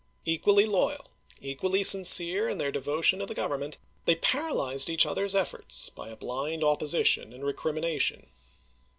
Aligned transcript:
Equally 0.25 0.65
loyal, 0.65 1.11
equally 1.41 1.83
sincere 1.83 2.49
in 2.49 2.57
their 2.57 2.71
devotion 2.71 3.19
to 3.19 3.27
the 3.27 3.35
Government, 3.35 3.77
they 4.05 4.15
paralyzed 4.15 4.89
each 4.89 5.05
other's 5.05 5.35
efforts 5.35 5.89
by 5.91 6.09
a 6.09 6.15
blind 6.17 6.63
opposition 6.63 7.31
and 7.31 7.45
recrimination. 7.45 8.25